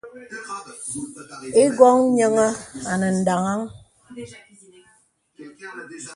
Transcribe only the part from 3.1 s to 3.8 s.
ndaŋaŋ.